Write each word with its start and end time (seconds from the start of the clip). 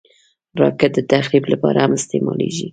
راکټ 0.61 0.91
د 0.95 0.99
تخریب 1.13 1.43
لپاره 1.53 1.77
هم 1.83 1.91
استعمالېږي 1.99 2.67